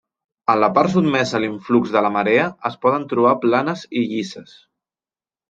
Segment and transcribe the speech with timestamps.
[0.51, 4.59] En la part sotmesa a l'influx de la marea es poden trobar planes i llisses.